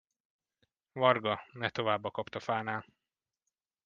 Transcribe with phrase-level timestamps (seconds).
[0.93, 2.85] Varga, ne tovább a kaptafánál.